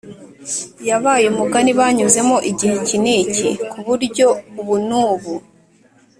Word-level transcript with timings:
yabaye 0.89 1.25
umugani 1.33 1.71
banyuzemo 1.79 2.37
igihe 2.49 2.73
iki 2.81 2.97
n’iki, 3.03 3.49
ku 3.69 3.79
buryo 3.87 4.27
ubu 4.59 4.75
n’ubu 4.87 5.33